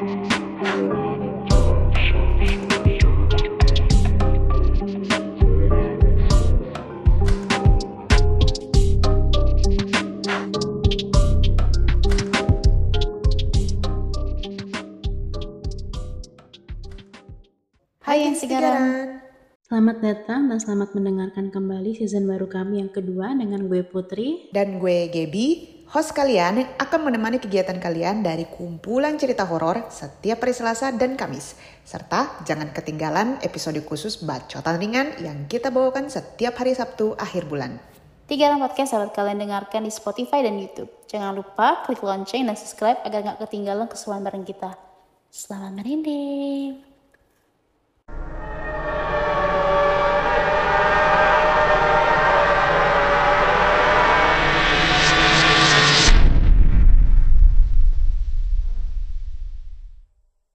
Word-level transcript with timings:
Hai 0.00 0.08
yang 18.24 18.40
sekarang. 18.40 19.20
Selamat 19.68 20.00
datang 20.00 20.48
dan 20.48 20.56
selamat 20.64 20.96
mendengarkan 20.96 21.52
kembali 21.52 22.00
season 22.00 22.24
baru 22.24 22.48
kami 22.48 22.80
yang 22.80 22.88
kedua 22.88 23.36
dengan 23.36 23.68
gue 23.68 23.84
Putri 23.84 24.48
dan 24.56 24.80
gue 24.80 25.12
Gebi 25.12 25.79
host 25.90 26.14
kalian 26.14 26.62
yang 26.62 26.70
akan 26.78 27.10
menemani 27.10 27.42
kegiatan 27.42 27.74
kalian 27.82 28.22
dari 28.22 28.46
kumpulan 28.46 29.18
cerita 29.18 29.42
horor 29.42 29.90
setiap 29.90 30.38
hari 30.46 30.54
Selasa 30.54 30.94
dan 30.94 31.18
Kamis. 31.18 31.58
Serta 31.82 32.38
jangan 32.46 32.70
ketinggalan 32.70 33.42
episode 33.42 33.82
khusus 33.82 34.22
bacotan 34.22 34.78
ringan 34.78 35.18
yang 35.18 35.50
kita 35.50 35.74
bawakan 35.74 36.06
setiap 36.06 36.54
hari 36.62 36.78
Sabtu 36.78 37.18
akhir 37.18 37.50
bulan. 37.50 37.82
Tiga 38.30 38.54
podcast 38.62 38.94
sahabat 38.94 39.10
kalian 39.10 39.42
dengarkan 39.42 39.82
di 39.82 39.90
Spotify 39.90 40.46
dan 40.46 40.54
YouTube. 40.62 40.86
Jangan 41.10 41.34
lupa 41.34 41.82
klik 41.82 41.98
lonceng 41.98 42.46
dan 42.46 42.54
subscribe 42.54 43.02
agar 43.02 43.26
nggak 43.26 43.42
ketinggalan 43.42 43.90
keseruan 43.90 44.22
bareng 44.22 44.46
kita. 44.46 44.78
Selamat 45.34 45.82
merinding. 45.82 46.89